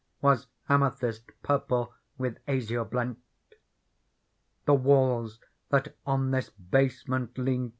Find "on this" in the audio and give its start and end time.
6.07-6.49